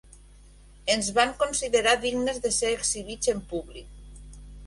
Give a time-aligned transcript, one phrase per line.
[0.93, 4.35] Ens van considerar dignes de ser exhibits en públic